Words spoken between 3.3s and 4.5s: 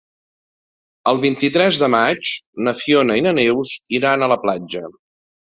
Neus iran a la